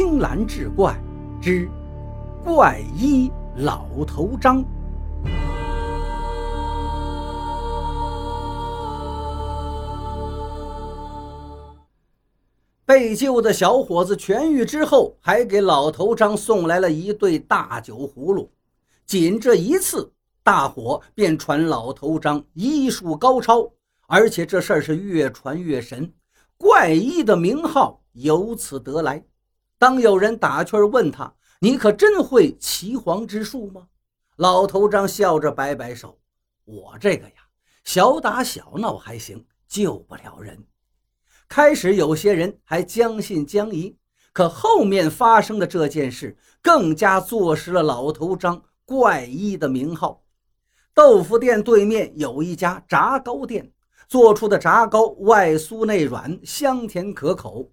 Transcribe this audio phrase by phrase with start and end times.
[0.00, 0.96] 青蓝志怪
[1.42, 1.68] 之
[2.44, 4.64] 怪医老头张。
[12.86, 18.48] 被救的小伙子痊愈之后，还给老头张送来了一对大酒葫芦。
[19.04, 20.12] 仅这一次，
[20.44, 23.68] 大伙便传老头张医术高超，
[24.06, 26.08] 而且这事儿是越传越神，
[26.56, 29.20] 怪医的名号由此得来。
[29.78, 33.86] 当有人打趣问他：“你可真会岐黄之术吗？”
[34.36, 36.18] 老头张笑着摆摆手
[36.66, 37.34] ：“我这个呀，
[37.84, 40.64] 小打小闹还行，救不了人。”
[41.48, 43.96] 开始有些人还将信将疑，
[44.32, 50.22] 可后面发生的这件事更加坐实了老头张怪异的名号。
[50.92, 53.72] 豆腐店对面有一家炸糕店，
[54.08, 57.70] 做出的炸糕外酥内软，香甜可口。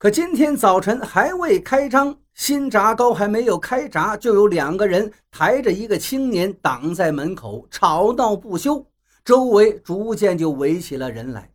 [0.00, 8.82] 可今天早晨还未开张，新闸高还没有开闸，就有两个人抬着一个青年挡在门口，吵闹不休。
[9.22, 11.50] 周围逐渐就围起了人来。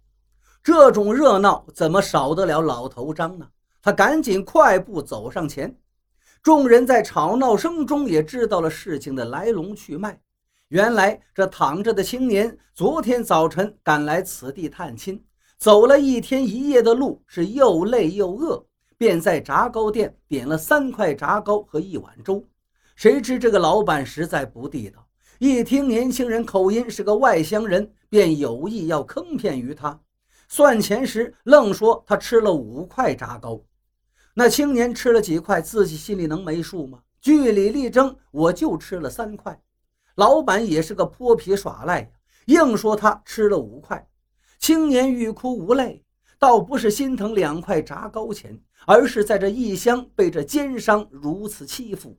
[0.61, 3.47] 这种热闹怎么少得了老头张呢？
[3.81, 5.75] 他赶紧快步走上前。
[6.43, 10.21] 众人在吵闹声中也知道了事情的来龙去脉。
[10.67, 15.19] 原来这躺着的青年昨天早晨赶来此地探亲。
[15.57, 18.65] 走了一天一夜的路，是又累又饿，
[18.97, 22.43] 便在炸糕店点了三块炸糕和一碗粥。
[22.95, 25.05] 谁知这个老板实在不地道，
[25.39, 29.99] 一听年轻人口音是个外乡人，便有意要坑骗于他。
[30.47, 33.59] 算钱时愣说他吃了五块炸糕。
[34.33, 36.99] 那青年吃了几块，自己心里能没数吗？
[37.21, 39.59] 据理力争，我就吃了三块。
[40.15, 42.11] 老板也是个泼皮耍赖，
[42.45, 44.07] 硬说他吃了五块。
[44.59, 46.03] 青年欲哭无泪，
[46.39, 52.17] 倒不是心疼两块炸糕钱，而是在这异乡被这奸商如此欺负，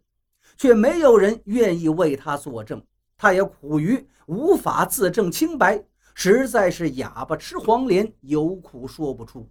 [0.57, 2.83] 却没有人愿意为他作证。
[3.19, 5.83] 他也苦于无法自证清白，
[6.15, 9.49] 实在是哑巴吃黄连，有苦说不出。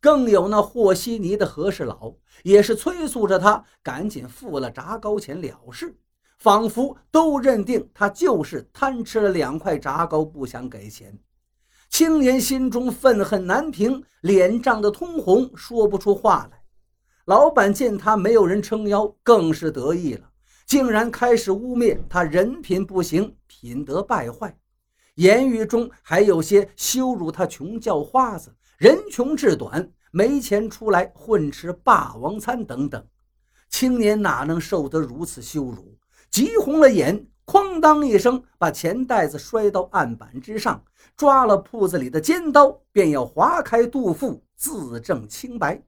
[0.00, 5.96] 更有那和稀泥的和事佬，也是催促着他赶紧付了炸糕钱了事，
[6.38, 11.18] 仿佛都认定他就是贪吃了两块炸糕，不想给钱。
[11.94, 16.60] 青年心中愤恨难平，脸涨得通红，说不出话来。
[17.26, 20.28] 老板见他没有人撑腰，更是得意了，
[20.66, 24.58] 竟然开始污蔑他人品不行，品德败坏，
[25.14, 33.06] 言语中还有些羞辱他穷叫花子，人穷志短，没钱出来混吃霸王餐等等。
[33.70, 35.96] 青年哪能受得如此羞辱，
[36.28, 37.24] 急红了眼。
[37.46, 40.82] 哐当一声，把钱袋子摔到案板之上，
[41.16, 45.82] 抓了铺子里的尖刀，便要划开肚腹自证清白。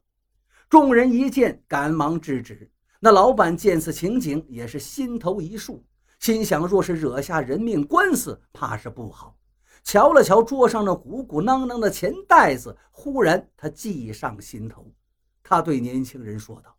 [0.68, 2.70] 众人一见，赶忙制止。
[3.00, 5.84] 那老板见此情景，也是心头一竖，
[6.18, 9.36] 心想：若是惹下人命官司，怕是不好。
[9.82, 14.92] 瞧了瞧桌上那鼓鼓囊囊的钱袋子，忽然他计上心头。
[15.42, 16.76] 他对年轻人说道：“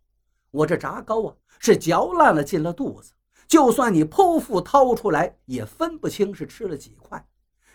[0.52, 3.12] 我这炸糕啊，是嚼烂了进了肚子。”
[3.48, 7.26] 就算你剖腹掏出来，也分不清是吃了几块。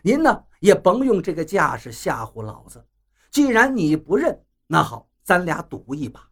[0.03, 2.85] 您呢，也甭用这个架势吓唬老子。
[3.31, 6.29] 既然你不认，那好，咱俩赌一把。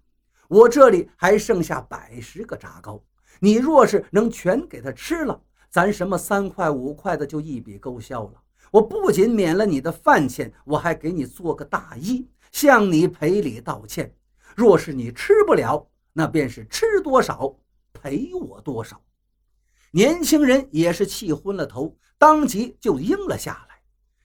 [0.47, 3.03] 我这里还剩下百十个炸糕，
[3.39, 5.41] 你若是能全给他吃了，
[5.71, 8.33] 咱什么三块五块的就一笔勾销了。
[8.69, 14.13] 我不仅免了你的饭钱，我还给你做个大衣，向你赔礼道歉。
[14.55, 17.55] 若是你吃不了，那便是吃多少
[17.91, 19.01] 赔我多少。
[19.93, 23.75] 年轻人也是气昏了头，当即就应了下来。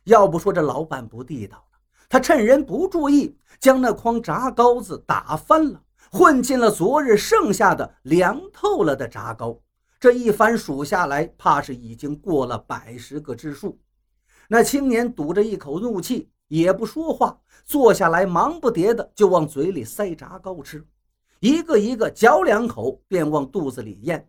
[0.04, 1.78] 要不说这老板不地道呢，
[2.09, 5.82] 他趁人不注意，将那筐炸糕子打翻了，
[6.12, 9.60] 混进了昨日剩下的凉透了的炸糕。
[9.99, 13.81] 这一番数下来，怕是已经过了百十个之数。
[14.48, 20.86] 那青年堵着一口怒气，也不说话，坐下来，忙不迭的就往嘴里塞炸糕吃，
[21.41, 24.28] 一个一个嚼两口，便往肚子里咽。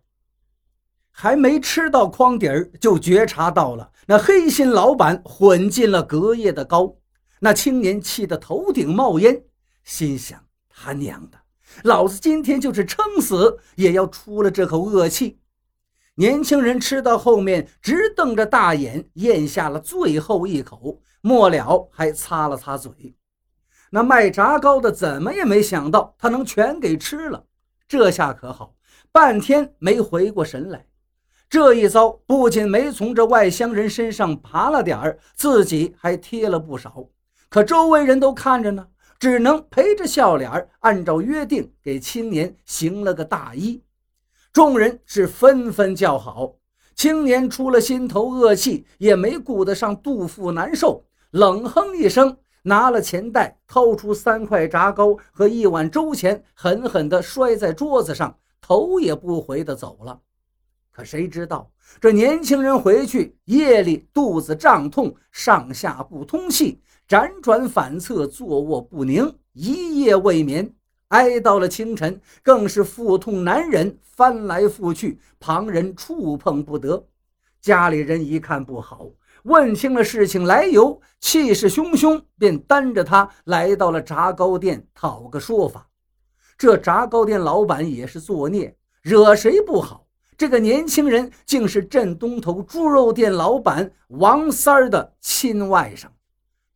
[1.20, 6.94] 还没吃到筐底儿，就觉察到了那黑心老板混进了隔夜的糕。
[7.40, 9.42] 那青年气得头顶冒烟，
[9.82, 11.36] 心想：他娘的，
[11.82, 15.40] 老子今天就是撑死也要出了这口恶气。
[16.14, 23.16] 年轻人吃到后面，直瞪着大眼咽下了最后一口，末了还擦了擦嘴。
[23.90, 27.44] 那卖炸糕的怎么也没想到他能全给吃了，
[27.88, 28.76] 这下可好，
[29.10, 30.84] 半天没回过神来。
[31.50, 37.06] 这一遭不仅没从这外乡人身上爬了点儿，自己还贴了不少。
[37.48, 38.86] 可周围人都看着呢，
[39.18, 43.80] 只能陪着笑脸，按照约定给青年行了个大揖。
[44.52, 46.54] 众人是纷纷叫好。
[46.94, 60.20] 青年出了心头恶气，也没顾得上肚腹难受，冷哼一声，拿了钱袋，掏出三块炸糕和一碗粥钱，狠狠地摔在桌子上，头也不回地走了。
[60.98, 70.74] 可谁知道，这年轻人回去夜里肚子胀痛，上下不通气，辗转反侧，坐卧不宁，一夜未眠。
[71.10, 77.06] 挨到了清晨，更是腹痛难忍，翻来覆去，旁人触碰不得。
[77.60, 79.06] 家里人一看不好，
[79.44, 85.88] 问清了事情来由，气势汹汹，便担着他来到了炸糕店讨个说法。
[86.56, 90.07] 这炸糕店老板也是作孽，惹谁不好？
[90.38, 96.06] 这个年轻人竟是镇东头猪肉店老板王三儿的亲外甥。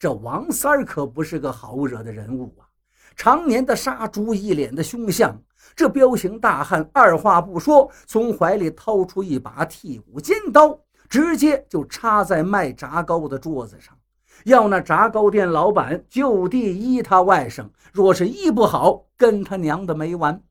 [0.00, 2.66] 这王三儿可不是个好惹的人物啊！
[3.14, 5.40] 常年的杀猪，一脸的凶相。
[5.76, 10.76] 这彪形大汉二话不说，从怀里掏出一把剔骨尖刀，
[11.08, 13.96] 直接就插在卖炸糕的桌子上，
[14.44, 17.68] 要那炸糕店老板就地医他外甥。
[17.92, 20.42] 若是医不好，跟他娘的没完。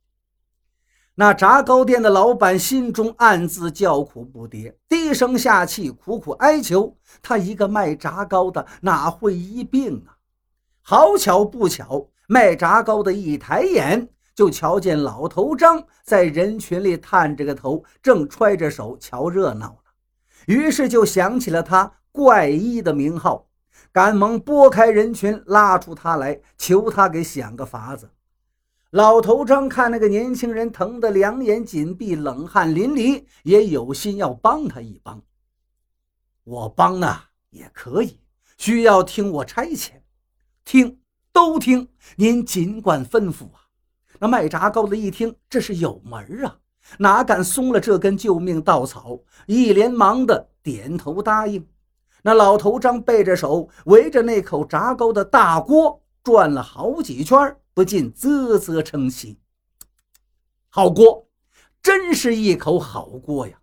[1.22, 10.18] 那炸糕店的老板心中暗自叫苦不迭，低声下气，苦苦哀求他一个卖炸糕的哪会医病啊？
[10.82, 12.08] 好巧不巧。
[12.28, 19.92] 卖炸糕的一抬眼，就瞧见老头张在人群里探着个头，正揣着手瞧热闹呢。
[20.48, 23.46] 于是就想起了他怪医的名号，
[23.92, 28.10] 赶忙拨开人群，拉出他来，求他给想个法子。
[28.92, 35.22] 老头张看那个年轻人疼得两眼紧闭，冷汗淋漓，也有心要帮他一帮。
[36.44, 37.18] 我帮呢
[37.52, 38.20] 也可以，
[38.58, 40.02] 需要听我差遣，
[40.66, 41.00] 听。
[41.34, 43.64] 都听，您尽管吩咐啊！
[44.20, 46.60] 那卖炸糕的一听，这是有门啊，
[47.00, 49.18] 哪敢松了这根救命稻草？
[49.48, 51.66] 一连忙的点头答应。
[52.22, 59.40] 那老头张背着手，围着那口炸糕的大锅转了好几圈，不禁啧啧称奇
[60.70, 61.28] ：“好锅，
[61.82, 63.60] 真是一口好锅呀！”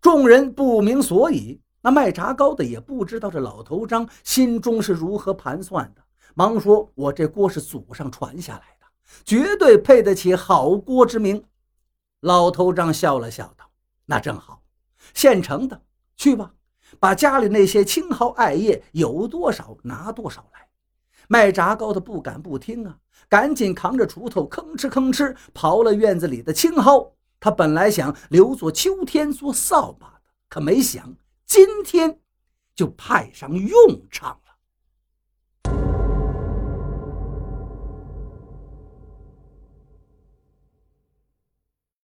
[0.00, 6.02] 众人不明所以，那卖炸糕的也不知道这老头张心中是如何盘算的。
[6.34, 8.86] 忙说：“我这锅是祖上传下来的，
[9.24, 11.44] 绝对配得起好锅之名。”
[12.20, 13.70] 老头张笑了笑道
[14.06, 14.62] ：“那正好，
[15.14, 15.80] 现成的，
[16.16, 16.54] 去吧，
[17.00, 20.66] 把家里那些青蒿艾叶有多少拿多少来。”
[21.28, 22.98] 卖炸糕的不敢不听啊，
[23.28, 27.14] 赶紧扛着锄头，吭哧吭哧刨了院子里的青蒿。
[27.38, 31.14] 他本来想留作秋天做扫把的，可没想
[31.46, 32.18] 今天
[32.74, 34.47] 就派上用场了。